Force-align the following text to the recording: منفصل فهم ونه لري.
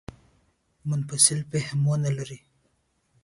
منفصل 0.89 1.39
فهم 1.51 1.79
ونه 1.87 2.09
لري. 2.17 2.39